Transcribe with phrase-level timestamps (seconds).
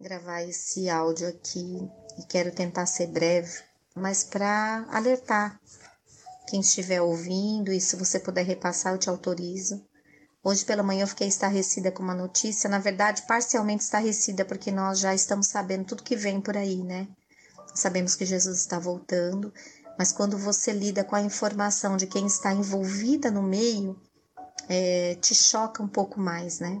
[0.00, 1.86] gravar esse áudio aqui
[2.18, 3.52] e quero tentar ser breve,
[3.94, 5.60] mas para alertar
[6.48, 9.84] quem estiver ouvindo e se você puder repassar, eu te autorizo.
[10.42, 14.98] Hoje pela manhã eu fiquei estarrecida com uma notícia, na verdade, parcialmente estarrecida, porque nós
[15.00, 17.06] já estamos sabendo tudo que vem por aí, né?
[17.74, 19.52] Sabemos que Jesus está voltando,
[19.98, 24.00] mas quando você lida com a informação de quem está envolvida no meio,
[24.66, 26.80] é, te choca um pouco mais, né?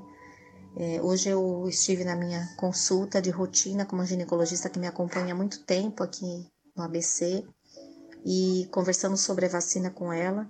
[0.76, 5.34] É, hoje eu estive na minha consulta de rotina com uma ginecologista que me acompanha
[5.34, 6.46] há muito tempo aqui
[6.76, 7.44] no ABC
[8.24, 10.48] e conversando sobre a vacina com ela.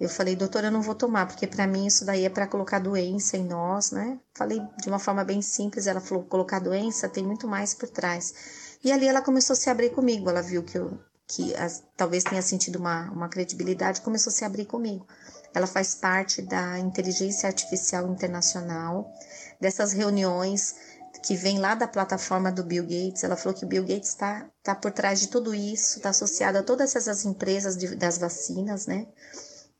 [0.00, 2.78] Eu falei, doutora, eu não vou tomar, porque para mim isso daí é para colocar
[2.78, 4.18] doença em nós, né?
[4.34, 8.78] Falei de uma forma bem simples, ela falou, colocar doença tem muito mais por trás.
[8.82, 10.98] E ali ela começou a se abrir comigo, ela viu que eu
[11.32, 15.06] que as, talvez tenha sentido uma, uma credibilidade, começou a se abrir comigo.
[15.54, 19.12] Ela faz parte da Inteligência Artificial Internacional,
[19.60, 20.74] dessas reuniões
[21.22, 23.24] que vem lá da plataforma do Bill Gates.
[23.24, 26.58] Ela falou que o Bill Gates está tá por trás de tudo isso, está associado
[26.58, 29.06] a todas essas empresas de, das vacinas, né?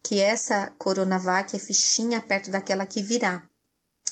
[0.02, 3.42] Que essa Coronavac é fichinha perto daquela que virá.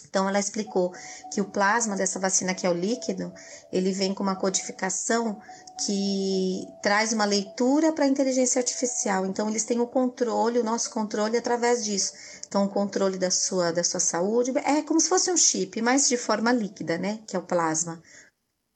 [0.09, 0.93] Então, ela explicou
[1.33, 3.33] que o plasma dessa vacina, que é o líquido,
[3.73, 5.41] ele vem com uma codificação
[5.85, 9.27] que traz uma leitura para a inteligência artificial.
[9.27, 12.13] Então, eles têm o controle, o nosso controle através disso.
[12.47, 16.09] Então, o controle da sua, da sua saúde é como se fosse um chip, mas
[16.09, 17.21] de forma líquida, né?
[17.27, 18.03] Que é o plasma.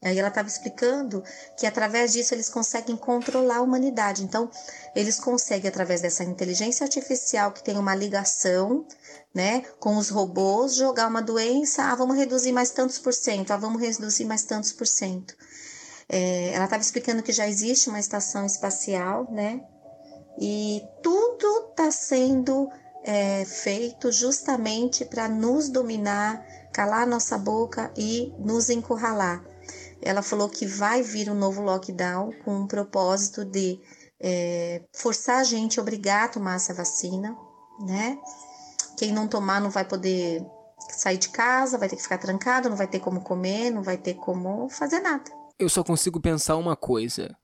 [0.03, 1.23] Aí ela estava explicando
[1.57, 4.25] que através disso eles conseguem controlar a humanidade.
[4.25, 4.51] Então,
[4.97, 8.85] eles conseguem, através dessa inteligência artificial que tem uma ligação
[9.33, 13.57] né, com os robôs, jogar uma doença, ah, vamos reduzir mais tantos por cento, ah,
[13.57, 15.35] vamos reduzir mais tantos por cento.
[16.09, 19.65] É, ela estava explicando que já existe uma estação espacial, né,
[20.39, 22.69] e tudo está sendo
[23.05, 29.52] é, feito justamente para nos dominar, calar nossa boca e nos encurralar.
[30.03, 33.81] Ela falou que vai vir um novo lockdown com o propósito de
[34.21, 37.37] é, forçar a gente a obrigar a tomar essa vacina,
[37.87, 38.19] né?
[38.99, 40.45] Quem não tomar não vai poder
[40.91, 43.97] sair de casa, vai ter que ficar trancado, não vai ter como comer, não vai
[43.97, 45.31] ter como fazer nada.
[45.59, 47.37] Eu só consigo pensar uma coisa.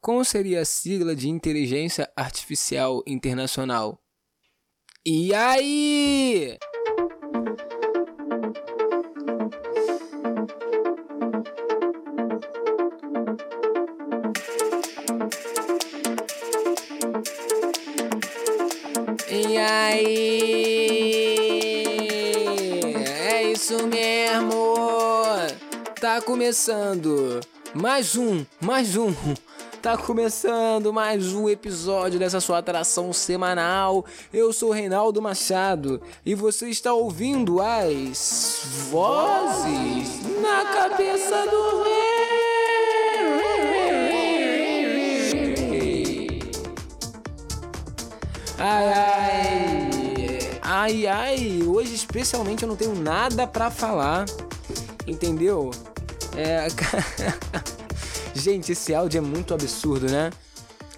[0.00, 3.98] Como seria a sigla de Inteligência Artificial Internacional?
[5.04, 6.58] E aí?
[23.66, 24.76] Isso mesmo!
[26.00, 27.40] Tá começando
[27.74, 29.12] mais um, mais um.
[29.82, 34.06] Tá começando mais um episódio dessa sua atração semanal.
[34.32, 42.26] Eu sou Reinaldo Machado e você está ouvindo as vozes na cabeça do rei.
[48.58, 49.15] Ai, ai,
[50.86, 54.24] ai, ai, hoje especialmente eu não tenho nada para falar,
[55.04, 55.72] entendeu?
[56.36, 56.68] É,
[58.32, 60.30] gente, esse áudio é muito absurdo, né?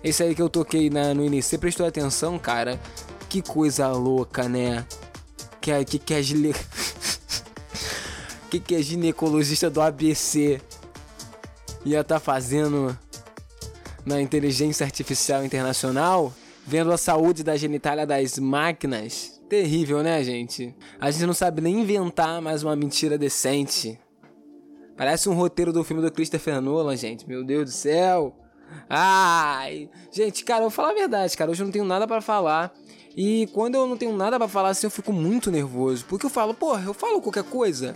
[0.04, 2.78] Esse aí que eu toquei na, no início, você prestou atenção, cara?
[3.30, 4.84] Que coisa louca, né?
[5.58, 6.54] Que é, que, que é gine...
[8.50, 10.60] que, que é ginecologista do ABC
[11.84, 12.96] ia tá fazendo
[14.04, 16.32] na inteligência artificial internacional?
[16.68, 19.37] vendo a saúde da genitália das máquinas.
[19.48, 20.74] Terrível, né, gente?
[21.00, 23.98] A gente não sabe nem inventar mais uma mentira decente.
[24.94, 27.26] Parece um roteiro do filme do Christopher Nolan, gente.
[27.26, 28.36] Meu Deus do céu.
[28.90, 31.50] Ai, gente, cara, eu vou falar a verdade, cara.
[31.50, 32.74] Hoje eu não tenho nada para falar.
[33.16, 36.04] E quando eu não tenho nada para falar assim, eu fico muito nervoso.
[36.06, 37.94] Porque eu falo, porra, eu falo qualquer coisa.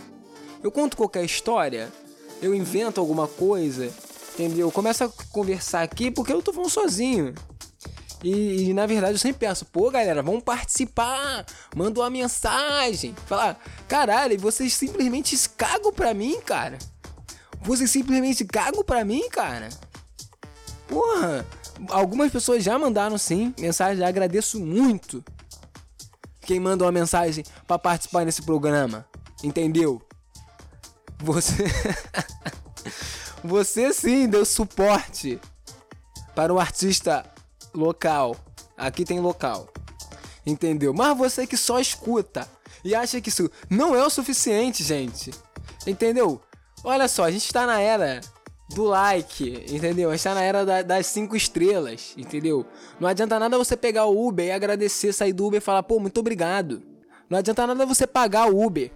[0.63, 1.91] Eu conto qualquer história.
[2.41, 3.91] Eu invento alguma coisa.
[4.33, 4.67] Entendeu?
[4.67, 7.35] Eu começo a conversar aqui porque eu tô falando sozinho.
[8.23, 11.45] E, e, na verdade eu sempre penso, pô, galera, vamos participar,
[11.75, 13.13] manda uma mensagem.
[13.25, 16.79] Falar, caralho, vocês simplesmente cagam pra mim, cara.
[17.61, 19.67] Vocês simplesmente cagam pra mim, cara.
[20.87, 21.45] Porra,
[21.89, 25.23] algumas pessoas já mandaram sim mensagem, agradeço muito.
[26.41, 29.05] Quem manda uma mensagem para participar nesse programa,
[29.43, 30.01] entendeu?
[31.19, 31.63] Você.
[33.43, 35.37] Você sim deu suporte
[36.33, 37.25] para o artista
[37.73, 38.35] local.
[38.77, 39.67] Aqui tem local.
[40.45, 40.93] Entendeu?
[40.93, 42.47] Mas você que só escuta
[42.83, 45.31] e acha que isso não é o suficiente, gente.
[45.87, 46.41] Entendeu?
[46.83, 48.19] Olha só, a gente tá na era
[48.73, 50.09] do like, entendeu?
[50.09, 52.65] A gente tá na era da, das cinco estrelas, entendeu?
[52.99, 55.99] Não adianta nada você pegar o Uber e agradecer, sair do Uber e falar, pô,
[55.99, 56.81] muito obrigado.
[57.29, 58.91] Não adianta nada você pagar o Uber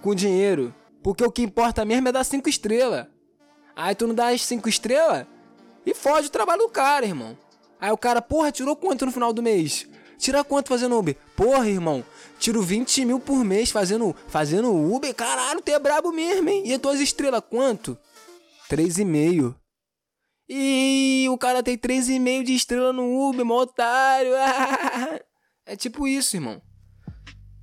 [0.00, 3.06] com dinheiro Porque o que importa mesmo é dar cinco estrelas.
[3.74, 5.26] Aí tu não dá as cinco estrelas
[5.90, 7.36] e foge o trabalho do cara, irmão.
[7.80, 9.86] Aí o cara, porra, tirou quanto no final do mês?
[10.18, 11.16] Tira quanto fazendo Uber?
[11.36, 12.04] Porra, irmão,
[12.38, 15.14] tiro 20 mil por mês fazendo, fazendo Uber.
[15.14, 16.64] Caralho, tu é brabo mesmo, hein?
[16.66, 17.96] E as tuas estrelas, quanto?
[18.68, 19.54] 3,5.
[20.48, 24.32] E o cara tem 3,5 de estrela no Uber, mó otário.
[25.64, 26.60] é tipo isso, irmão.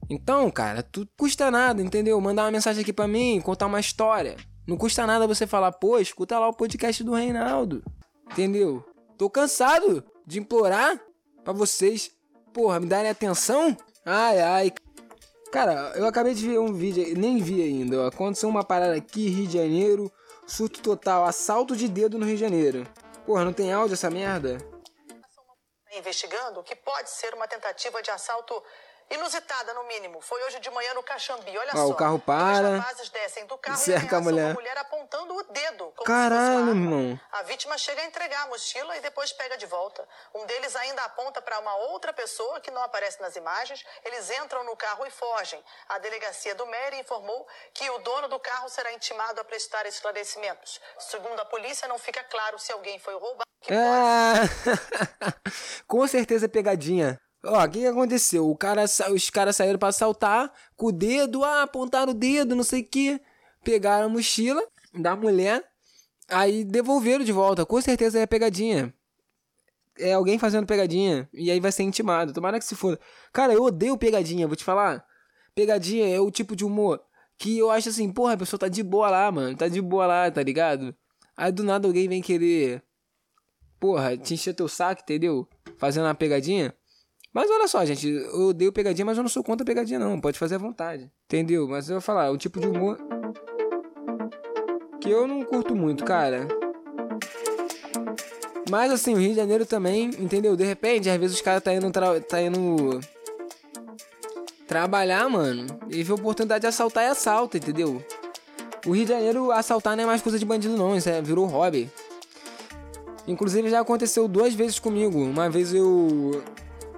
[0.10, 2.20] Então, cara, tu custa nada, entendeu?
[2.22, 4.38] Mandar uma mensagem aqui pra mim, contar uma história.
[4.66, 7.84] Não custa nada você falar, pô, escuta lá o podcast do Reinaldo.
[8.32, 8.84] Entendeu?
[9.18, 11.00] Tô cansado de implorar
[11.44, 12.12] para vocês,
[12.54, 13.76] porra, me darem atenção.
[14.06, 14.72] Ai, ai.
[15.52, 18.08] Cara, eu acabei de ver um vídeo, nem vi ainda.
[18.08, 20.12] Aconteceu uma parada aqui, Rio de Janeiro,
[20.46, 22.86] surto total, assalto de dedo no Rio de Janeiro.
[23.26, 24.58] Porra, não tem áudio essa merda?
[25.98, 28.54] Investigando o que pode ser uma tentativa de assalto
[29.10, 30.20] Inusitada, no mínimo.
[30.20, 31.56] Foi hoje de manhã no Caxambi.
[31.58, 31.88] Olha ah, só.
[31.88, 32.84] o carro para.
[33.02, 34.54] Os descem do carro cerca e a mulher.
[34.54, 35.94] mulher apontando o dedo.
[36.04, 37.20] Caralho, irmão.
[37.32, 40.08] A vítima chega a entregar a mochila e depois pega de volta.
[40.34, 43.86] Um deles ainda aponta para uma outra pessoa que não aparece nas imagens.
[44.04, 45.64] Eles entram no carro e fogem.
[45.90, 50.82] A delegacia do Mary informou que o dono do carro será intimado a prestar esclarecimentos.
[50.98, 53.46] Segundo a polícia, não fica claro se alguém foi roubado.
[53.68, 54.46] É...
[55.88, 57.20] Com certeza é pegadinha.
[57.46, 58.50] Ó, o que, que aconteceu?
[58.50, 62.64] O cara, os caras saíram para assaltar com o dedo, ah, apontaram o dedo, não
[62.64, 63.22] sei o que.
[63.64, 64.62] Pegaram a mochila
[64.94, 65.64] da mulher,
[66.28, 67.66] aí devolveram de volta.
[67.66, 68.94] Com certeza é pegadinha.
[69.98, 71.30] É alguém fazendo pegadinha.
[71.34, 72.34] E aí vai ser intimado.
[72.34, 73.00] Tomara que se foda.
[73.32, 75.06] Cara, eu odeio pegadinha, vou te falar.
[75.54, 77.02] Pegadinha é o tipo de humor
[77.38, 79.56] que eu acho assim, porra, a pessoa tá de boa lá, mano.
[79.56, 80.96] Tá de boa lá, tá ligado?
[81.36, 82.82] Aí do nada alguém vem querer.
[83.80, 85.48] Porra, te encher teu saco, entendeu?
[85.78, 86.74] Fazendo uma pegadinha.
[87.36, 90.22] Mas olha só, gente, eu odeio pegadinha, mas eu não sou contra pegadinha, não.
[90.22, 91.12] Pode fazer à vontade.
[91.26, 91.68] Entendeu?
[91.68, 92.98] Mas eu vou falar, o tipo de humor.
[95.02, 96.48] Que eu não curto muito, cara.
[98.70, 100.56] Mas assim, o Rio de Janeiro também, entendeu?
[100.56, 101.92] De repente, às vezes os caras tá indo.
[101.92, 102.22] Tra...
[102.22, 103.02] tá indo.
[104.66, 105.68] Trabalhar, mano.
[105.90, 108.02] E vê a oportunidade de assaltar e assalta, entendeu?
[108.86, 110.96] O Rio de Janeiro, assaltar não é mais coisa de bandido, não.
[110.96, 111.92] Isso é, virou hobby.
[113.28, 115.20] Inclusive já aconteceu duas vezes comigo.
[115.20, 116.42] Uma vez eu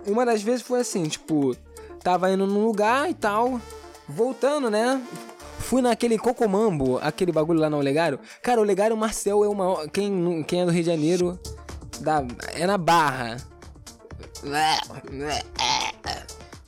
[0.08, 1.56] uma das vezes foi assim, tipo,
[2.02, 3.62] tava indo num lugar e tal,
[4.08, 5.02] voltando, né?
[5.60, 8.20] Fui naquele Cocomambo, aquele bagulho lá no Olegário.
[8.42, 9.88] Cara, o Olegário Marcel é uma.
[9.90, 11.40] Quem, quem é do Rio de Janeiro,
[12.00, 12.24] da,
[12.54, 13.38] é na Barra.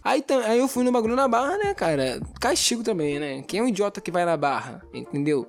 [0.04, 2.20] Aí, aí eu fui no bagulho na Barra, né, cara?
[2.40, 3.44] Castigo também, né?
[3.44, 5.48] Quem é um idiota que vai na Barra, entendeu?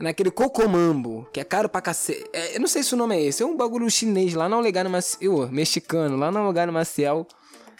[0.00, 2.24] Naquele Cocomambo, que é caro pra cacete.
[2.32, 4.60] É, eu não sei se o nome é esse, é um bagulho chinês lá no
[4.60, 7.26] lugar no Maciel, mexicano, lá no lugar no Maciel,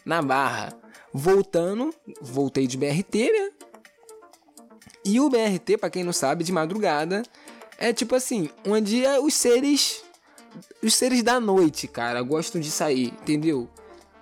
[0.05, 0.73] na Barra.
[1.13, 3.51] Voltando, voltei de BRT, né?
[5.05, 7.23] E o BRT, para quem não sabe, de madrugada,
[7.79, 10.05] é tipo assim, onde é os seres
[10.83, 13.69] os seres da noite, cara, gostam de sair, entendeu?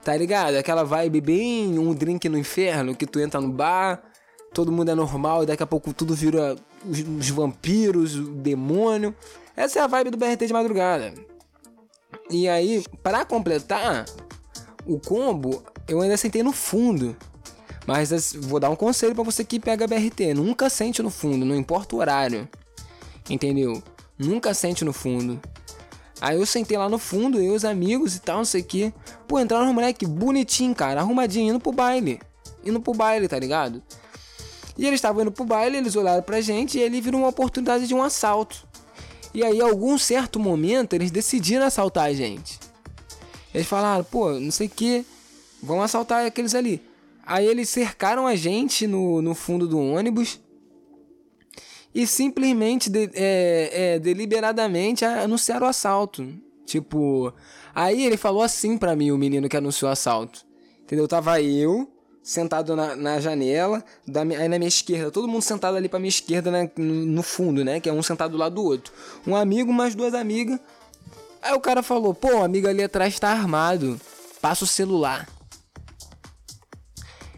[0.04, 0.56] Tá ligado?
[0.56, 4.02] Aquela vibe bem um drink no inferno, que tu entra no bar,
[4.52, 9.14] todo mundo é normal e daqui a pouco tudo vira os, os vampiros, o demônio.
[9.56, 11.14] Essa é a vibe do BRT de madrugada.
[12.30, 14.04] E aí, para completar
[14.86, 17.16] o combo, eu ainda sentei no fundo.
[17.86, 21.56] Mas vou dar um conselho para você que pega BRT: nunca sente no fundo, não
[21.56, 22.48] importa o horário.
[23.30, 23.82] Entendeu?
[24.18, 25.40] Nunca sente no fundo.
[26.20, 28.64] Aí eu sentei lá no fundo, eu e os amigos e tal, não sei o
[28.64, 28.92] que.
[29.26, 32.20] Pô, entraram um moleque bonitinho, cara, arrumadinho, indo pro baile.
[32.64, 33.82] Indo pro baile, tá ligado?
[34.78, 37.86] E eles estavam indo pro baile, eles olharam pra gente e ele virou uma oportunidade
[37.86, 38.66] de um assalto.
[39.34, 42.58] E aí, algum certo momento, eles decidiram assaltar a gente.
[43.52, 45.04] Eles falaram, pô, não sei o que,
[45.62, 46.80] vão assaltar aqueles ali.
[47.26, 50.40] Aí eles cercaram a gente no, no fundo do ônibus
[51.94, 56.26] e simplesmente, de, é, é, deliberadamente, anunciaram o assalto.
[56.64, 57.32] Tipo,
[57.74, 60.46] aí ele falou assim pra mim, o menino que anunciou o assalto.
[60.82, 61.08] Entendeu?
[61.08, 61.90] Tava eu,
[62.28, 66.10] sentado na, na janela, da, aí na minha esquerda, todo mundo sentado ali pra minha
[66.10, 67.80] esquerda né, no fundo, né?
[67.80, 68.92] Que é um sentado do lado do outro.
[69.26, 70.60] Um amigo, mais duas amigas.
[71.40, 73.98] Aí o cara falou: pô, o amigo ali atrás tá armado,
[74.42, 75.26] passa o celular.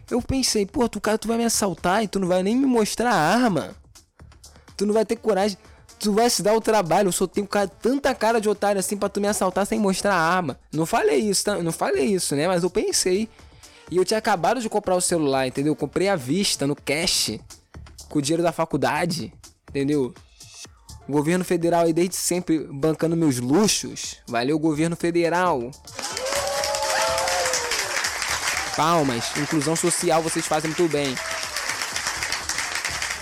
[0.09, 2.65] Eu pensei, pô, tu cara, tu vai me assaltar e tu não vai nem me
[2.65, 3.73] mostrar a arma.
[4.75, 5.57] Tu não vai ter coragem.
[6.01, 7.07] Tu vai se dar o trabalho.
[7.07, 7.47] Eu só tenho
[7.81, 10.59] tanta cara de otário assim pra tu me assaltar sem mostrar a arma.
[10.73, 11.63] Não falei isso, tá?
[11.63, 12.45] Não falei isso, né?
[12.45, 13.29] Mas eu pensei.
[13.91, 15.73] E eu tinha acabado de comprar o celular, entendeu?
[15.73, 17.37] Eu comprei à vista, no cash,
[18.07, 19.33] com o dinheiro da faculdade,
[19.69, 20.13] entendeu?
[21.05, 24.15] O governo federal aí desde sempre bancando meus luxos.
[24.29, 25.71] Valeu, governo federal.
[28.77, 31.13] Palmas, inclusão social vocês fazem muito bem.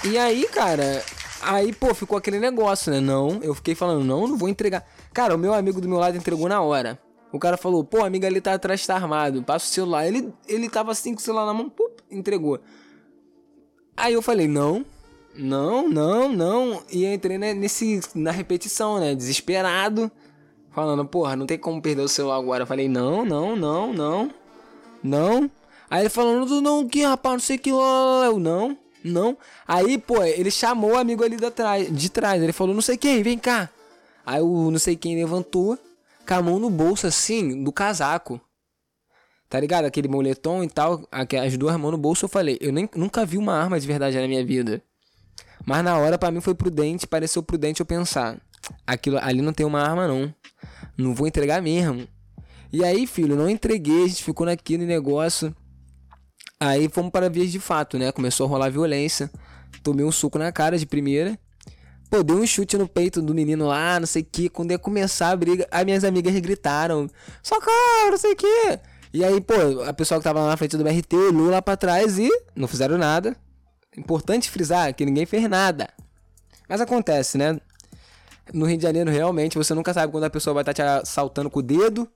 [0.03, 1.03] E aí, cara,
[1.41, 2.99] aí, pô, ficou aquele negócio, né?
[2.99, 4.88] Não, eu fiquei falando, não, não vou entregar.
[5.11, 6.99] Cara, o meu amigo do meu lado entregou na hora.
[7.31, 10.07] O cara falou, pô, a amiga ali tá atrás, tá armado, passa o celular.
[10.07, 12.59] Ele, ele tava assim com o celular na mão, pup, entregou.
[13.95, 14.86] Aí eu falei, não,
[15.36, 16.83] não, não, não.
[16.91, 19.13] E eu entrei né, nesse, na repetição, né?
[19.13, 20.12] Desesperado.
[20.71, 22.63] Falando, porra, não tem como perder o celular agora.
[22.63, 24.31] Eu falei, não, não, não, não.
[25.03, 25.51] Não.
[25.89, 27.69] Aí ele falando, não, que rapaz, não sei que.
[27.69, 29.38] Eu, não, não.
[29.67, 32.41] Aí, pô, ele chamou o amigo ali de trás, de trás.
[32.41, 33.69] Ele falou, não sei quem, vem cá.
[34.25, 35.77] Aí o não sei quem levantou,
[36.29, 38.39] com a mão no bolso assim, do casaco.
[39.50, 39.86] Tá ligado?
[39.86, 42.25] Aquele moletom e tal, as duas mãos no bolso.
[42.25, 44.79] Eu falei, eu nem, nunca vi uma arma de verdade na minha vida.
[45.65, 48.39] Mas na hora, para mim, foi prudente, pareceu prudente eu pensar.
[48.86, 50.31] Aquilo ali não tem uma arma, não.
[50.95, 52.07] Não vou entregar mesmo.
[52.71, 55.55] E aí, filho, não entreguei, a gente ficou naquele negócio.
[56.59, 58.12] Aí fomos para vias de fato, né?
[58.12, 59.31] Começou a rolar violência.
[59.81, 61.39] Tomei um suco na cara de primeira.
[62.10, 64.50] Pô, dei um chute no peito do menino lá, não sei o que.
[64.50, 67.08] Quando ia começar a briga, as minhas amigas gritaram:
[67.44, 68.80] Socorro, não sei o que.
[69.13, 71.78] E aí, pô, a pessoa que tava lá na frente do BRT olhou lá pra
[71.78, 73.36] trás e não fizeram nada.
[73.98, 75.89] Importante frisar que ninguém fez nada.
[76.68, 77.60] Mas acontece, né?
[78.54, 81.50] No Rio de Janeiro, realmente, você nunca sabe quando a pessoa vai estar te assaltando
[81.50, 82.08] com o dedo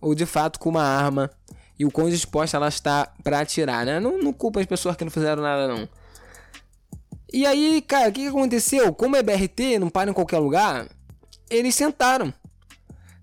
[0.00, 1.30] ou de fato com uma arma.
[1.78, 4.00] E o quão disposta ela está para atirar, né?
[4.00, 5.88] Não, não culpa as pessoas que não fizeram nada, não.
[7.32, 8.92] E aí, cara, o que, aconteceu?
[8.94, 10.88] Como é BRT, não para em qualquer lugar,
[11.50, 12.32] eles sentaram.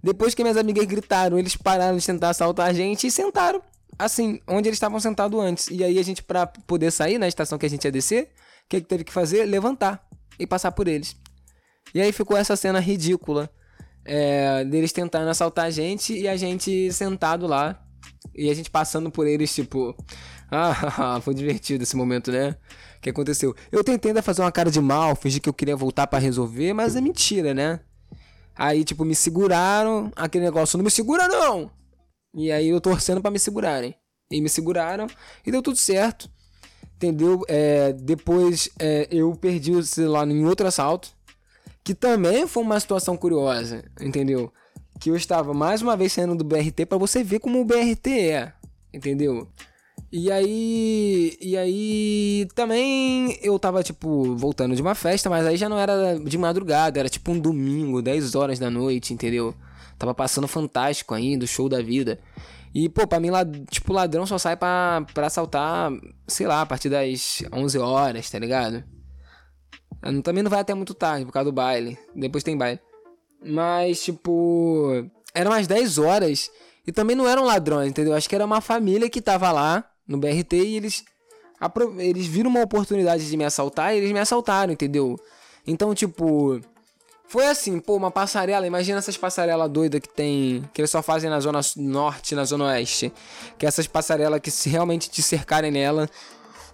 [0.03, 3.62] Depois que minhas amigas gritaram, eles pararam de tentar assaltar a gente e sentaram.
[3.97, 5.67] Assim, onde eles estavam sentados antes.
[5.71, 8.25] E aí a gente, pra poder sair na estação que a gente ia descer,
[8.65, 9.45] o que, que teve que fazer?
[9.45, 10.07] Levantar
[10.38, 11.15] e passar por eles.
[11.93, 13.50] E aí ficou essa cena ridícula.
[14.07, 17.81] É, deles tentando assaltar a gente e a gente sentado lá.
[18.35, 19.95] E a gente passando por eles, tipo.
[20.97, 22.55] Ah, foi divertido esse momento, né?
[22.97, 23.55] O que aconteceu?
[23.71, 26.73] Eu tentei ainda fazer uma cara de mal, fingir que eu queria voltar para resolver,
[26.73, 27.79] mas é mentira, né?
[28.55, 31.69] Aí, tipo, me seguraram, aquele negócio, não me segura não!
[32.33, 33.95] E aí eu torcendo para me segurarem.
[34.31, 35.07] E me seguraram
[35.45, 36.29] e deu tudo certo.
[36.95, 37.41] Entendeu?
[37.47, 41.09] É, depois é, eu perdi o celular em outro assalto.
[41.83, 44.51] Que também foi uma situação curiosa, entendeu?
[44.99, 48.07] Que eu estava mais uma vez saindo do BRT para você ver como o BRT
[48.07, 48.53] é,
[48.91, 49.47] entendeu?
[50.17, 51.38] E aí.
[51.41, 52.48] E aí.
[52.55, 56.98] Também eu tava, tipo, voltando de uma festa, mas aí já não era de madrugada,
[56.98, 59.53] era tipo um domingo, 10 horas da noite, entendeu?
[60.00, 62.17] Tava passando fantástico ainda, show da vida.
[62.74, 63.27] E, pô, pra mim,
[63.69, 65.91] tipo, ladrão só sai pra, pra assaltar,
[66.25, 68.86] sei lá, a partir das 11 horas, tá ligado?
[70.24, 71.98] Também não vai até muito tarde, por causa do baile.
[72.15, 72.79] Depois tem baile.
[73.45, 76.50] Mas, tipo, eram umas 10 horas.
[76.88, 78.13] E também não eram ladrões, entendeu?
[78.13, 81.03] Acho que era uma família que tava lá no BRT e eles
[82.00, 85.17] eles viram uma oportunidade de me assaltar e eles me assaltaram, entendeu?
[85.65, 86.59] Então, tipo,
[87.27, 91.29] foi assim, pô, uma passarela, imagina essas passarelas doidas que tem, que eles só fazem
[91.29, 93.12] na zona norte na zona oeste.
[93.57, 96.07] Que essas passarelas que se realmente te cercarem nela,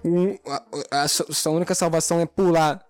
[0.03, 2.83] um, a, a, a, única salvação é pular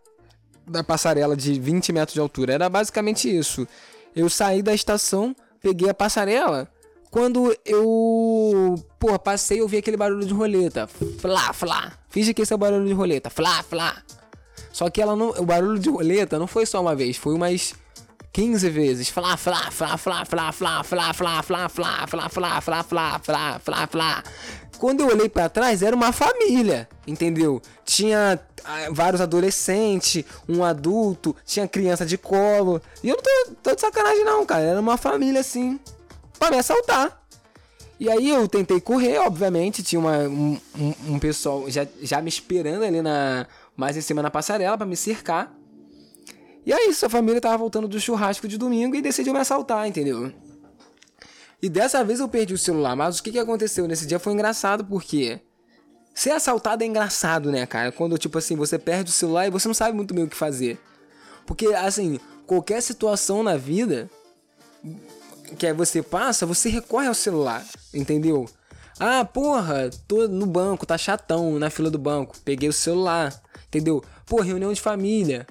[0.66, 2.54] da passarela de 20 metros de altura.
[2.54, 3.68] Era basicamente isso.
[4.16, 6.68] Eu saí da estação, peguei a passarela,
[7.12, 10.88] quando eu, pô, passei, eu vi aquele barulho de roleta.
[11.20, 11.92] Flá, flá.
[12.10, 13.30] Finge que esse é o barulho de roleta.
[13.30, 14.02] Flá, flá.
[14.72, 17.74] Só que ela não, o barulho de roleta não foi só uma vez, foi umas
[18.32, 19.10] 15 vezes.
[19.10, 23.60] Flá, flá, flá, flá, flá, flá, flá, flá, flá, flá, flá, flá, flá, flá, flá,
[23.60, 24.24] flá, flá.
[24.78, 27.62] Quando eu olhei para trás, era uma família, entendeu?
[27.84, 28.40] Tinha
[28.92, 32.82] vários adolescentes, um adulto, tinha criança de colo.
[33.04, 34.64] E eu não tô, tô de sacanagem não, cara.
[34.64, 35.78] Era uma família assim,
[36.42, 37.24] para me assaltar.
[38.00, 40.60] E aí eu tentei correr, obviamente, tinha uma, um,
[41.08, 43.46] um, pessoal já, já me esperando ali na
[43.78, 45.56] mais em cima na passarela para me cercar.
[46.66, 50.34] E aí sua família tava voltando do churrasco de domingo e decidiu me assaltar, entendeu?
[51.62, 54.34] E dessa vez eu perdi o celular, mas o que, que aconteceu nesse dia foi
[54.34, 55.40] engraçado porque
[56.12, 57.92] ser assaltado é engraçado, né, cara?
[57.92, 60.36] Quando tipo assim, você perde o celular e você não sabe muito bem o que
[60.36, 60.80] fazer.
[61.46, 64.10] Porque assim, qualquer situação na vida
[65.58, 68.48] que aí você passa, você recorre ao celular, entendeu?
[69.00, 72.36] Ah, porra, tô no banco, tá chatão na fila do banco.
[72.46, 73.34] Peguei o celular,
[73.68, 74.04] entendeu?
[74.28, 75.48] Pô, reunião de família.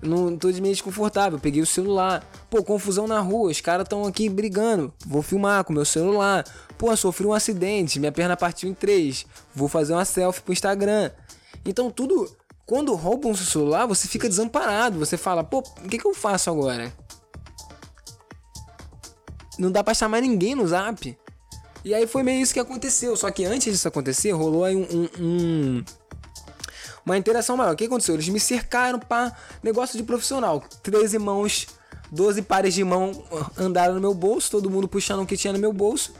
[0.00, 2.24] Não tô de meio desconfortável, peguei o celular.
[2.48, 4.92] Pô, confusão na rua, os caras tão aqui brigando.
[5.04, 6.44] Vou filmar com meu celular.
[6.78, 9.26] Pô, sofri um acidente, minha perna partiu em três.
[9.54, 11.10] Vou fazer uma selfie pro Instagram.
[11.64, 12.34] Então tudo.
[12.64, 14.98] Quando roubam seu celular, você fica desamparado.
[14.98, 16.92] Você fala, pô, o que, que eu faço agora?
[19.58, 21.16] Não dá pra chamar ninguém no zap.
[21.84, 23.16] E aí foi meio isso que aconteceu.
[23.16, 25.84] Só que antes disso acontecer, rolou aí um, um, um
[27.04, 27.72] uma interação maior.
[27.72, 28.14] O que aconteceu?
[28.14, 30.62] Eles me cercaram para negócio de profissional.
[30.82, 31.66] 13 mãos,
[32.12, 33.24] 12 pares de mão
[33.56, 36.14] andaram no meu bolso, todo mundo puxando o que tinha no meu bolso.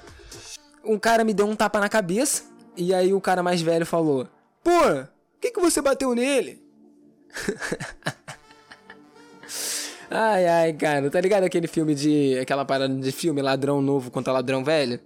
[0.85, 2.45] Um cara me deu um tapa na cabeça,
[2.77, 4.27] e aí o cara mais velho falou:
[4.65, 5.09] Pô, por
[5.41, 6.63] que, que você bateu nele?
[10.11, 12.39] ai, ai, cara, tá ligado aquele filme de.
[12.39, 15.01] aquela parada de filme, ladrão novo contra ladrão velho?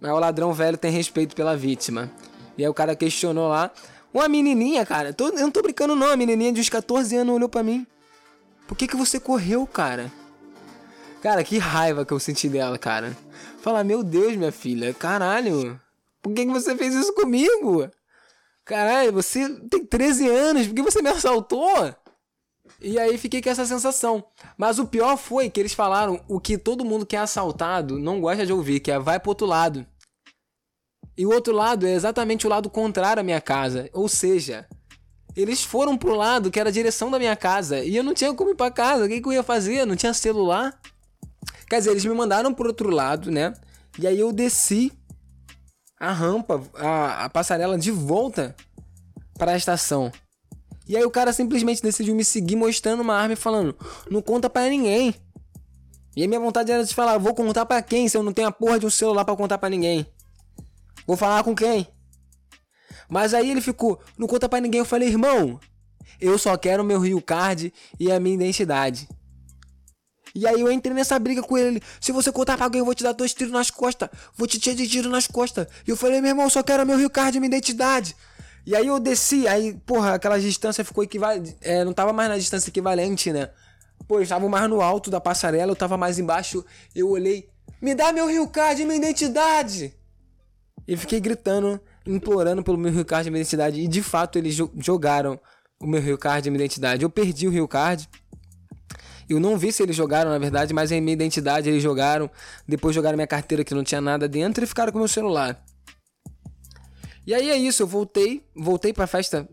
[0.00, 2.10] Mas o ladrão velho tem respeito pela vítima.
[2.56, 3.70] E aí o cara questionou lá.
[4.12, 5.12] Uma menininha, cara.
[5.12, 6.08] Tô, eu não tô brincando não.
[6.08, 7.86] A menininha de uns 14 anos olhou pra mim.
[8.66, 10.10] Por que que você correu, cara?
[11.22, 13.16] Cara, que raiva que eu senti dela, cara.
[13.60, 14.94] Falar, meu Deus, minha filha.
[14.94, 15.80] Caralho.
[16.22, 17.88] Por que que você fez isso comigo?
[18.64, 20.66] Caralho, você tem 13 anos.
[20.66, 21.94] Por que você me assaltou?
[22.80, 24.24] E aí fiquei com essa sensação.
[24.56, 28.20] Mas o pior foi que eles falaram o que todo mundo que é assaltado não
[28.20, 29.86] gosta de ouvir, que é vai pro outro lado.
[31.16, 33.90] E o outro lado é exatamente o lado contrário à minha casa.
[33.92, 34.68] Ou seja,
[35.34, 37.82] eles foram pro lado que era a direção da minha casa.
[37.82, 39.04] E eu não tinha como ir pra casa.
[39.04, 39.84] O que, que eu ia fazer?
[39.84, 40.80] Não tinha celular.
[41.68, 43.52] Quer dizer, eles me mandaram pro outro lado, né?
[43.98, 44.92] E aí eu desci
[45.98, 48.54] a rampa, a, a passarela de volta
[49.36, 50.12] para a estação.
[50.88, 53.76] E aí o cara simplesmente decidiu me seguir mostrando uma arma e falando:
[54.10, 55.14] "Não conta para ninguém".
[56.16, 58.48] E a minha vontade era de falar: "Vou contar para quem se eu não tenho
[58.48, 60.06] a porra de um celular para contar para ninguém?"
[61.06, 61.88] Vou falar com quem?
[63.08, 64.80] Mas aí ele ficou, não conta para ninguém.
[64.80, 65.58] Eu falei, irmão,
[66.20, 69.08] eu só quero meu Rio Card e a minha identidade.
[70.34, 71.82] E aí eu entrei nessa briga com ele.
[71.98, 74.10] Se você contar pra alguém, eu vou te dar dois tiros nas costas.
[74.36, 75.66] Vou te tirar de tiro nas costas.
[75.86, 78.14] E eu falei, meu irmão, só quero meu Rio Card e minha identidade.
[78.68, 81.56] E aí eu desci, aí, porra, aquela distância ficou equivalente.
[81.62, 83.48] É, não tava mais na distância equivalente, né?
[84.06, 86.62] Pô, eu estava mais no alto da passarela, eu tava mais embaixo.
[86.94, 87.48] Eu olhei,
[87.80, 89.94] me dá meu Rio Card minha identidade.
[90.86, 93.80] E fiquei gritando, implorando pelo meu Rio Card minha identidade.
[93.80, 95.40] E de fato eles jogaram
[95.80, 97.02] o meu Rio Card minha identidade.
[97.02, 98.06] Eu perdi o Rio Card.
[99.30, 102.30] Eu não vi se eles jogaram, na verdade, mas em minha identidade eles jogaram.
[102.68, 105.58] Depois jogaram minha carteira que não tinha nada dentro e ficaram com meu celular.
[107.28, 109.46] E aí é isso, eu voltei, voltei pra festa.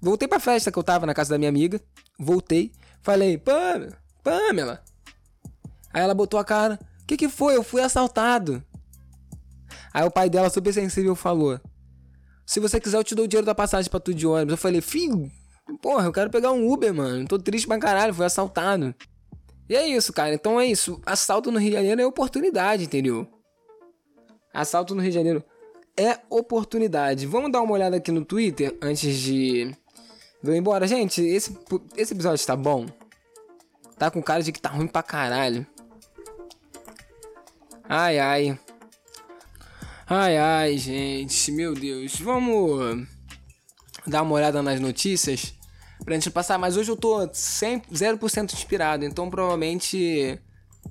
[0.00, 1.80] Voltei pra festa que eu tava na casa da minha amiga.
[2.16, 2.70] Voltei,
[3.02, 4.84] falei, Pamela, Pamela.
[5.92, 7.56] Aí ela botou a cara, o que que foi?
[7.56, 8.62] Eu fui assaltado.
[9.92, 11.60] Aí o pai dela, super sensível, falou:
[12.46, 14.52] Se você quiser, eu te dou o dinheiro da passagem pra tu de ônibus.
[14.52, 15.28] Eu falei, filho,
[15.82, 17.26] porra, eu quero pegar um Uber, mano.
[17.26, 18.94] Tô triste pra caralho, fui assaltado.
[19.68, 20.32] E é isso, cara.
[20.34, 21.02] Então é isso.
[21.04, 23.26] Assalto no Rio de Janeiro é oportunidade, entendeu?
[24.54, 25.44] Assalto no Rio de Janeiro
[25.98, 27.26] é oportunidade.
[27.26, 29.74] Vamos dar uma olhada aqui no Twitter antes de
[30.44, 30.86] eu ir embora.
[30.86, 31.58] Gente, esse,
[31.96, 32.86] esse episódio está bom.
[33.98, 35.66] Tá com cara de que tá ruim pra caralho.
[37.88, 38.58] Ai, ai.
[40.06, 42.18] Ai, ai, gente, meu Deus.
[42.20, 43.04] Vamos
[44.06, 45.52] dar uma olhada nas notícias
[46.04, 46.58] pra gente passar.
[46.58, 50.40] Mas hoje eu tô 100, 0% inspirado, então provavelmente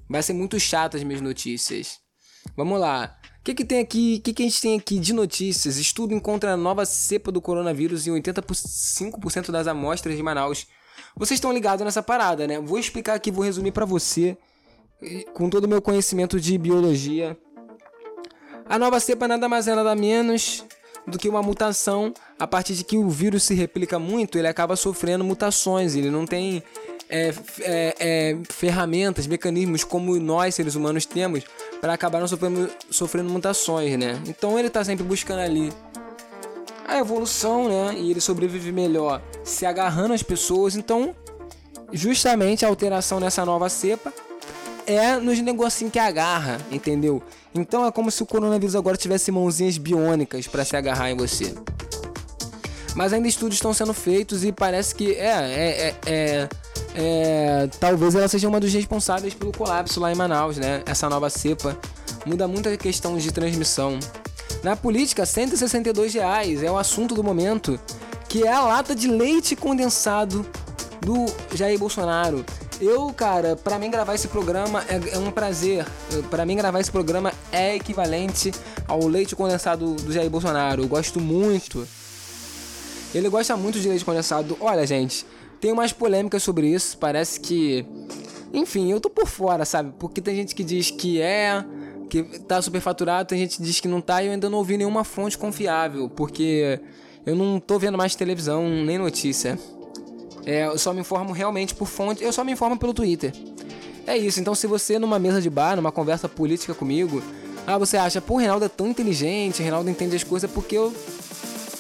[0.10, 2.00] vai ser muito chato as minhas notícias.
[2.58, 3.17] Vamos lá.
[3.48, 4.18] Que, que tem aqui?
[4.20, 5.78] O que, que a gente tem aqui de notícias?
[5.78, 10.68] Estudo encontra a nova cepa do coronavírus em 85% das amostras de Manaus.
[11.16, 12.60] Vocês estão ligados nessa parada, né?
[12.60, 14.38] Vou explicar aqui, vou resumir para você
[15.34, 17.38] com todo o meu conhecimento de biologia
[18.70, 20.66] a nova cepa nada mais é nada menos
[21.08, 22.14] do que uma mutação.
[22.38, 25.96] A partir de que o vírus se replica muito, ele acaba sofrendo mutações.
[25.96, 26.62] Ele não tem
[27.10, 31.46] é, é, é, ferramentas, mecanismos como nós, seres humanos, temos
[31.82, 34.22] para acabar não sofrendo, sofrendo mutações, né?
[34.28, 35.72] Então ele está sempre buscando ali
[36.88, 37.96] a evolução, né?
[37.98, 40.76] E ele sobrevive melhor se agarrando às pessoas.
[40.76, 41.16] Então,
[41.92, 44.14] justamente a alteração nessa nova cepa
[44.86, 47.22] é nos negocinhos que agarra, entendeu?
[47.54, 51.54] Então é como se o coronavírus agora tivesse mãozinhas biônicas para se agarrar em você.
[52.96, 56.50] Mas ainda estudos estão sendo feitos e parece que é, é, é, é,
[57.00, 60.82] é talvez ela seja uma dos responsáveis pelo colapso lá em Manaus, né?
[60.84, 61.78] Essa nova cepa
[62.26, 64.00] muda muito a questão de transmissão.
[64.64, 67.80] Na política, 162 reais é o assunto do momento,
[68.28, 70.44] que é a lata de leite condensado
[71.00, 72.44] do Jair Bolsonaro.
[72.82, 75.86] Eu, cara, para mim gravar esse programa é, é um prazer.
[76.32, 78.52] Para mim gravar esse programa é equivalente
[78.88, 80.82] ao leite condensado do Jair Bolsonaro.
[80.82, 81.88] Eu gosto muito.
[83.14, 84.58] Ele gosta muito de leite condensado.
[84.60, 85.26] Olha, gente,
[85.60, 86.98] tem umas polêmicas sobre isso.
[86.98, 87.86] Parece que,
[88.54, 89.94] enfim, eu tô por fora, sabe?
[90.00, 91.64] Porque tem gente que diz que é,
[92.10, 94.78] que tá superfaturado, tem gente que diz que não tá e eu ainda não ouvi
[94.78, 96.80] nenhuma fonte confiável, porque
[97.26, 99.60] eu não tô vendo mais televisão nem notícia.
[100.46, 102.24] É, eu só me informo realmente por fonte.
[102.24, 103.34] Eu só me informo pelo Twitter.
[104.08, 104.40] É isso.
[104.40, 107.22] Então, se você numa mesa de bar, numa conversa política comigo,
[107.68, 110.96] ah, você acha, pô, Reinaldo é tão inteligente, Reinaldo entende as coisas, porque eu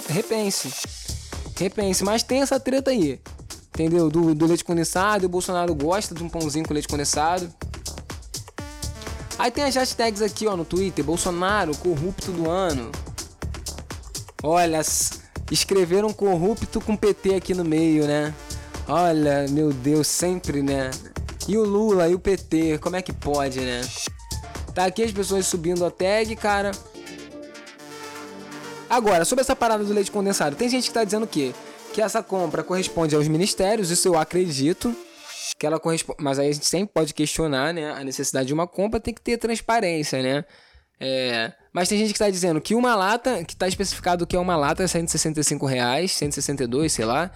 [0.09, 0.69] repense.
[1.57, 2.03] repense.
[2.03, 3.21] Mas tem essa treta aí,
[3.77, 4.09] entendeu?
[4.09, 7.53] Do, do leite condensado, o Bolsonaro gosta de um pãozinho com leite condensado.
[9.37, 12.91] Aí tem as hashtags aqui, ó, no Twitter, Bolsonaro, corrupto do ano.
[14.41, 14.81] Olha,
[15.51, 18.33] escreveram corrupto com PT aqui no meio, né?
[18.87, 20.89] Olha, meu Deus, sempre, né?
[21.47, 23.81] E o Lula e o PT, como é que pode, né?
[24.73, 26.71] Tá aqui as pessoas subindo a tag, cara.
[28.89, 31.53] Agora, sobre essa parada do leite condensado, tem gente que tá dizendo que
[31.97, 34.95] que essa compra corresponde aos ministérios, isso eu acredito.
[35.57, 37.89] Que ela corresponde, mas aí a gente sempre pode questionar, né?
[37.89, 40.45] A necessidade de uma compra tem que ter transparência, né?
[40.99, 44.39] É, mas tem gente que está dizendo que uma lata, que está especificado que é
[44.39, 47.31] uma lata, é 165 reais, 162, sei lá.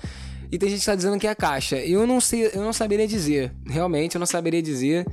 [0.52, 1.78] E tem gente que está dizendo que é a caixa.
[1.78, 3.52] Eu não sei, eu não saberia dizer.
[3.66, 5.08] Realmente, eu não saberia dizer.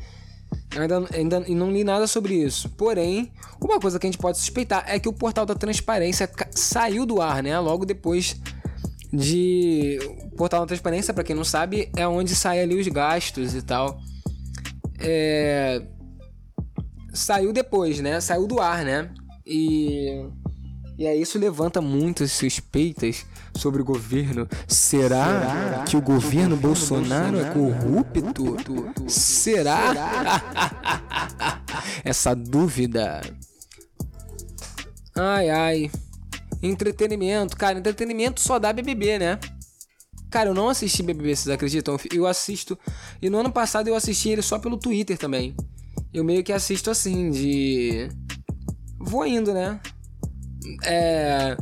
[0.77, 2.69] Ainda, ainda não li nada sobre isso.
[2.77, 7.07] Porém, uma coisa que a gente pode suspeitar é que o portal da transparência saiu
[7.07, 7.59] do ar, né?
[7.59, 8.37] Logo depois
[9.13, 9.99] de.
[10.33, 13.63] O portal da transparência, para quem não sabe, é onde saem ali os gastos e
[13.63, 14.01] tal.
[15.01, 15.83] É...
[17.13, 18.21] Saiu depois, né?
[18.21, 19.11] Saiu do ar, né?
[19.47, 20.25] E.
[20.99, 23.25] E aí isso levanta muitas suspeitas
[23.57, 24.49] sobre o governo.
[24.67, 29.09] Será, Será que o governo, o governo Bolsonaro, Bolsonaro, é corrupto?
[29.09, 29.89] Será?
[29.89, 31.63] Será?
[32.05, 33.21] Essa dúvida.
[35.15, 35.91] Ai, ai.
[36.63, 37.57] Entretenimento.
[37.57, 39.39] Cara, entretenimento só dá BBB, né?
[40.31, 41.99] Cara, eu não assisti BBB, vocês acreditam?
[42.13, 42.79] Eu assisto.
[43.21, 45.57] E no ano passado eu assisti ele só pelo Twitter também.
[46.13, 48.09] Eu meio que assisto assim, de.
[48.99, 49.81] Vou indo, né?
[50.85, 51.57] É.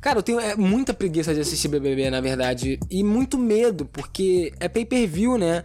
[0.00, 2.78] Cara, eu tenho é, muita preguiça de assistir BBB, na verdade.
[2.90, 5.64] E muito medo, porque é pay per view, né?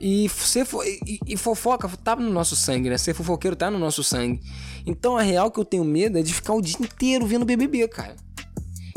[0.00, 2.96] E, ser fo e, e, fofoca tá no nosso sangue, né?
[2.96, 4.40] Ser fofoqueiro tá no nosso sangue.
[4.86, 7.88] Então a real que eu tenho medo é de ficar o dia inteiro vendo BBB,
[7.88, 8.14] cara.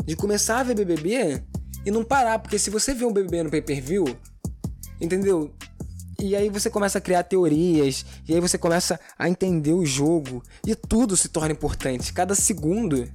[0.04, 1.42] De começar a ver BBB
[1.84, 4.04] e não parar, porque se você vê um BBB no pay per view,
[5.00, 5.52] entendeu?
[6.20, 10.40] E aí você começa a criar teorias, e aí você começa a entender o jogo,
[10.64, 12.12] e tudo se torna importante.
[12.12, 13.10] Cada segundo,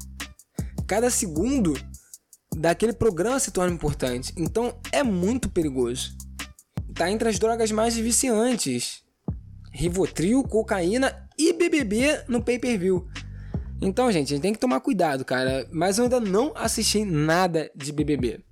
[0.85, 1.73] cada segundo
[2.53, 4.33] daquele programa se torna importante.
[4.35, 6.17] Então é muito perigoso.
[6.97, 9.03] Tá entre as drogas mais viciantes.
[9.71, 13.07] Rivotril, cocaína e BBB no pay-per-view.
[13.79, 15.67] Então, gente, a gente tem que tomar cuidado, cara.
[15.71, 18.43] Mas eu ainda não assisti nada de BBB.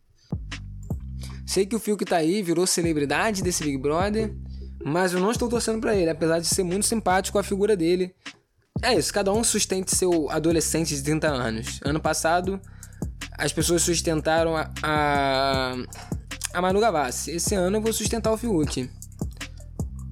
[1.45, 4.35] Sei que o Fio que tá aí virou celebridade desse Big Brother,
[4.83, 8.13] mas eu não estou torcendo para ele, apesar de ser muito simpático a figura dele.
[8.81, 11.79] É isso, cada um sustente seu adolescente de 30 anos.
[11.83, 12.59] Ano passado,
[13.37, 15.75] as pessoas sustentaram a, a,
[16.55, 17.31] a Manu Gavassi.
[17.31, 18.89] Esse ano eu vou sustentar o Fiuk.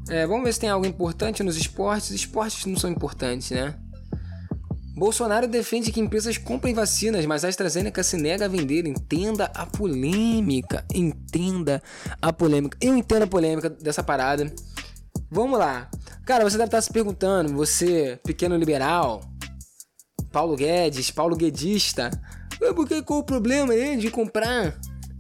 [0.10, 2.12] É, vamos ver se tem algo importante nos esportes.
[2.12, 3.74] Esportes não são importantes, né?
[4.96, 8.86] Bolsonaro defende que empresas comprem vacinas, mas a AstraZeneca se nega a vender.
[8.86, 10.86] Entenda a polêmica.
[10.94, 11.82] Entenda
[12.22, 12.78] a polêmica.
[12.82, 14.54] Eu entendo a polêmica dessa parada.
[15.32, 15.90] Vamos lá.
[16.26, 19.22] Cara, você deve estar se perguntando, você, pequeno liberal,
[20.32, 22.12] Paulo Guedes, Paulo Guedista,
[22.76, 24.78] porque qual o problema aí de comprar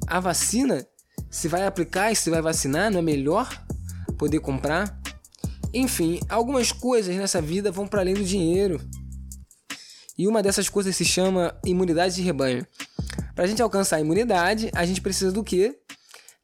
[0.08, 0.86] a vacina?
[1.34, 3.50] Se vai aplicar e se vai vacinar, não é melhor
[4.19, 4.96] poder comprar?
[5.74, 8.80] Enfim, algumas coisas nessa vida vão para além do dinheiro.
[10.15, 12.63] E uma dessas coisas se chama imunidade de rebanho.
[13.34, 15.76] Para a gente alcançar a imunidade, a gente precisa do quê?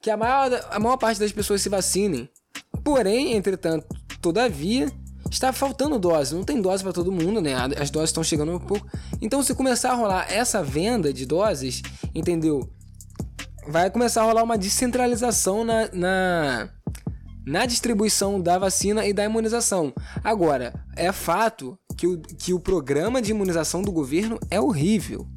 [0.02, 2.28] Que a maior, a maior parte das pessoas se vacinem.
[2.84, 3.86] Porém, entretanto,
[4.19, 4.91] todavia,
[5.30, 6.34] está faltando dose.
[6.34, 7.54] Não tem dose para todo mundo, né?
[7.80, 8.89] As doses estão chegando um pouco.
[9.21, 11.84] Então, se começar a rolar essa venda de doses,
[12.15, 12.67] entendeu?
[13.67, 16.69] Vai começar a rolar uma descentralização na, na
[17.45, 19.91] na distribuição da vacina e da imunização.
[20.24, 25.28] Agora, é fato que o, que o programa de imunização do governo é horrível.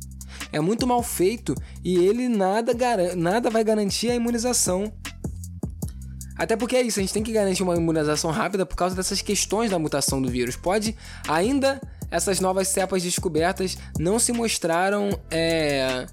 [0.53, 2.73] É muito mal feito e ele nada,
[3.17, 4.93] nada vai garantir a imunização.
[6.37, 9.23] Até porque é isso, a gente tem que garantir uma imunização rápida por causa dessas
[9.23, 10.55] questões da mutação do vírus.
[10.55, 10.95] Pode
[11.27, 11.81] ainda
[12.11, 16.07] essas novas cepas descobertas não se mostraram é,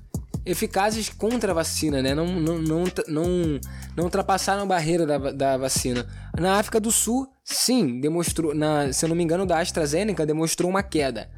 [0.45, 2.15] eficazes contra a vacina, né?
[2.15, 3.60] Não, não, não, não,
[3.95, 6.08] não ultrapassaram a barreira da, da vacina.
[6.38, 10.69] Na África do Sul, sim, demonstrou, na, se eu não me engano, da AstraZeneca demonstrou
[10.69, 11.30] uma queda.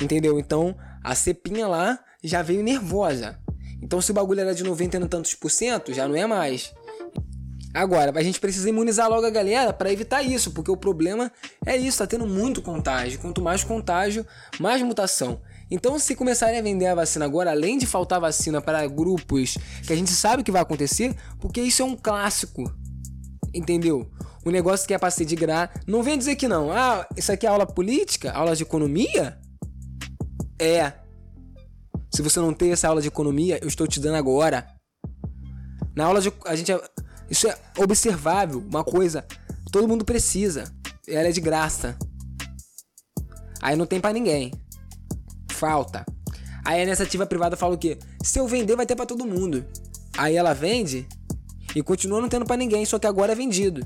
[0.00, 0.38] Entendeu?
[0.38, 3.38] Então, a cepinha lá já veio nervosa.
[3.82, 6.72] Então, se o bagulho era de 90 e tantos por cento, já não é mais.
[7.74, 11.30] Agora, a gente precisa imunizar logo a galera para evitar isso, porque o problema
[11.66, 13.18] é isso, tá tendo muito contágio.
[13.18, 14.24] Quanto mais contágio,
[14.60, 15.40] mais mutação.
[15.70, 19.92] Então, se começarem a vender a vacina agora, além de faltar vacina para grupos que
[19.92, 22.64] a gente sabe que vai acontecer, porque isso é um clássico.
[23.52, 24.10] Entendeu?
[24.44, 25.72] O negócio que é pra ser de graça.
[25.86, 26.70] Não vem dizer que não.
[26.70, 28.32] Ah, isso aqui é aula política?
[28.32, 29.38] Aula de economia?
[30.58, 30.92] É.
[32.14, 34.66] Se você não tem essa aula de economia, eu estou te dando agora.
[35.96, 36.72] Na aula de a gente
[37.30, 39.24] isso é observável, uma coisa
[39.74, 40.72] todo mundo precisa.
[41.04, 41.98] Ela é de graça.
[43.60, 44.52] Aí não tem para ninguém.
[45.64, 46.04] Falta.
[46.62, 47.98] Aí a iniciativa privada fala o quê?
[48.22, 49.64] Se eu vender vai ter para todo mundo.
[50.14, 51.08] Aí ela vende
[51.74, 53.80] e continua não tendo para ninguém, só que agora é vendido.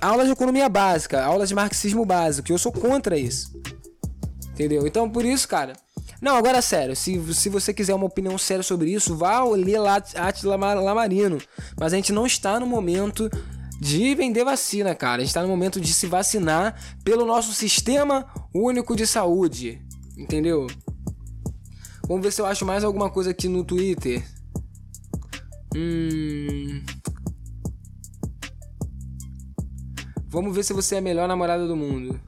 [0.00, 3.56] Aula de economia básica, aula de marxismo básico, eu sou contra isso.
[4.50, 4.84] Entendeu?
[4.88, 5.74] Então por isso, cara.
[6.20, 10.02] Não, agora sério, se, se você quiser uma opinião séria sobre isso, vá ler lá
[10.16, 11.38] Atila Lamarino.
[11.78, 13.30] Mas a gente não está no momento
[13.80, 15.16] de vender vacina, cara.
[15.16, 19.82] A gente está no momento de se vacinar pelo nosso sistema único de saúde.
[20.16, 20.66] Entendeu?
[22.08, 24.24] Vamos ver se eu acho mais alguma coisa aqui no Twitter.
[25.74, 26.82] Hum.
[30.28, 32.20] Vamos ver se você é a melhor namorada do mundo.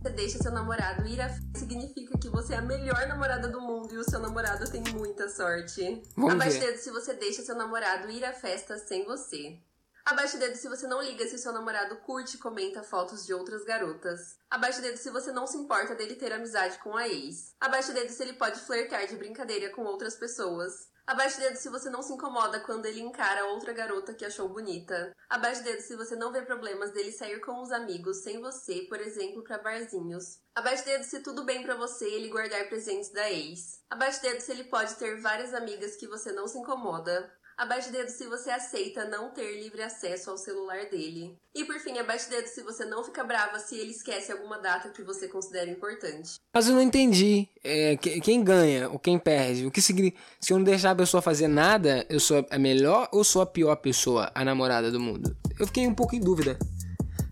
[0.00, 3.94] Você deixa seu namorado ir a significa que você é a melhor namorada do mundo
[3.94, 6.02] e o seu namorado tem muita sorte.
[6.16, 6.66] Vamos Abaixe ver.
[6.66, 9.58] dedo se você deixa seu namorado ir à festa sem você.
[10.04, 13.34] Abaixe o dedo se você não liga se seu namorado curte e comenta fotos de
[13.34, 14.38] outras garotas.
[14.50, 17.54] Abaixe o dedo se você não se importa dele ter amizade com a ex.
[17.60, 20.90] Abaixe o dedo se ele pode flertar de brincadeira com outras pessoas.
[21.10, 24.48] Abaixe o dedo se você não se incomoda quando ele encara outra garota que achou
[24.48, 25.12] bonita.
[25.28, 28.82] Abaixe o dedo se você não vê problemas dele sair com os amigos sem você,
[28.88, 30.38] por exemplo, para barzinhos.
[30.54, 33.82] Abaixe o dedo se tudo bem para você ele guardar presentes da ex.
[33.90, 37.28] Abaixe o dedo se ele pode ter várias amigas que você não se incomoda.
[37.60, 41.36] Abaixe o dedo se você aceita não ter livre acesso ao celular dele.
[41.54, 44.58] E por fim, abaixe o dedo se você não fica brava se ele esquece alguma
[44.58, 46.36] data que você considera importante.
[46.54, 47.46] Mas eu não entendi.
[47.62, 49.66] É, quem ganha ou quem perde?
[49.66, 50.18] O que significa?
[50.40, 53.46] Se eu não deixar a pessoa fazer nada, eu sou a melhor ou sou a
[53.46, 55.36] pior pessoa, a namorada do mundo?
[55.58, 56.58] Eu fiquei um pouco em dúvida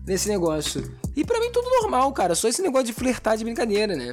[0.05, 0.83] nesse negócio.
[1.15, 2.35] E para mim tudo normal, cara.
[2.35, 4.11] Só esse negócio de flertar de brincadeira, né?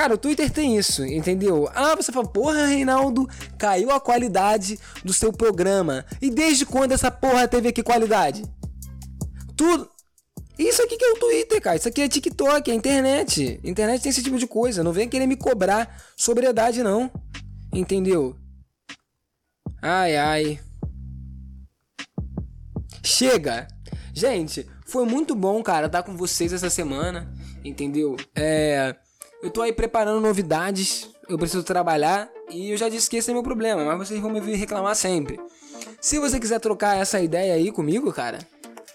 [0.00, 1.68] Cara, o Twitter tem isso, entendeu?
[1.74, 6.06] Ah, você fala, porra, Reinaldo, caiu a qualidade do seu programa.
[6.22, 8.42] E desde quando essa porra teve aqui qualidade?
[9.54, 9.90] Tudo.
[10.58, 11.76] Isso aqui que é o Twitter, cara.
[11.76, 13.60] Isso aqui é TikTok, é internet.
[13.62, 14.82] Internet tem esse tipo de coisa.
[14.82, 17.10] Não vem querer me cobrar sobriedade, não.
[17.70, 18.34] Entendeu?
[19.82, 20.60] Ai, ai.
[23.02, 23.68] Chega!
[24.14, 27.30] Gente, foi muito bom, cara, estar com vocês essa semana.
[27.62, 28.16] Entendeu?
[28.34, 28.96] É.
[29.42, 33.32] Eu tô aí preparando novidades, eu preciso trabalhar e eu já disse que esse é
[33.32, 35.40] meu problema, mas vocês vão me reclamar sempre.
[35.98, 38.38] Se você quiser trocar essa ideia aí comigo, cara,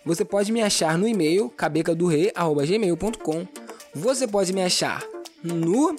[0.05, 3.47] você pode me achar no e-mail cabecadorei@gmail.com.
[3.95, 5.03] Você pode me achar
[5.43, 5.95] no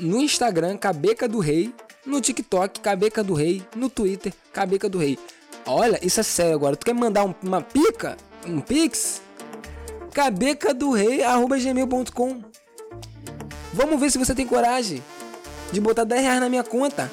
[0.00, 1.72] no Instagram Cabeca do Rei,
[2.04, 5.16] no TikTok Cabeca do Rei, no Twitter Cabeca do Rei.
[5.64, 6.74] Olha, isso é sério agora.
[6.74, 9.22] Tu quer mandar um, uma pica, um pix?
[10.12, 12.42] Cabeca do Rei@gmail.com.
[13.74, 15.02] Vamos ver se você tem coragem
[15.72, 17.10] de botar 10 reais na minha conta.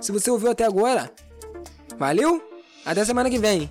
[0.00, 1.12] Se você ouviu até agora,
[1.98, 2.42] valeu?
[2.82, 3.70] Até semana que vem.